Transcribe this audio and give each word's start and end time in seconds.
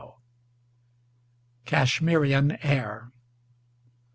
(CASHMERIAN 1.65 2.57
AIR.) 2.63 3.11